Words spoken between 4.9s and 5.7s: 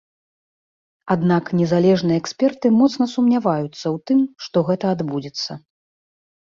адбудзецца.